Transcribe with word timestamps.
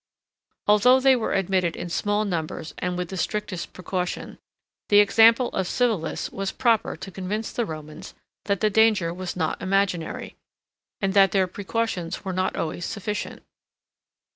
Although 0.65 0.99
they 0.99 1.15
were 1.15 1.33
admitted 1.35 1.75
in 1.75 1.87
small 1.87 2.25
numbers 2.25 2.73
and 2.79 2.97
with 2.97 3.09
the 3.09 3.17
strictest 3.17 3.71
precaution, 3.71 4.39
the 4.89 4.97
example 4.97 5.49
of 5.49 5.67
Civilis 5.67 6.31
was 6.31 6.51
proper 6.51 6.95
to 6.97 7.11
convince 7.11 7.51
the 7.51 7.67
Romans, 7.67 8.15
that 8.45 8.61
the 8.61 8.71
danger 8.71 9.13
was 9.13 9.35
not 9.35 9.61
imaginary, 9.61 10.37
and 11.01 11.13
that 11.13 11.33
their 11.33 11.45
precautions 11.45 12.25
were 12.25 12.33
not 12.33 12.55
always 12.55 12.83
sufficient. 12.83 13.43